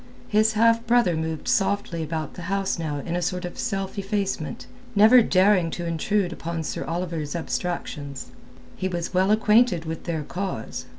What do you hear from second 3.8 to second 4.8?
effacement,